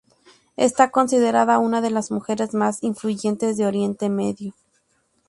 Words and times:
Está 0.57 0.89
considerada 0.89 1.59
una 1.59 1.79
de 1.79 1.91
las 1.91 2.09
mujeres 2.09 2.55
más 2.55 2.81
influyentes 2.81 3.55
de 3.55 3.67
Oriente 3.67 4.09
Medio. 4.09 4.55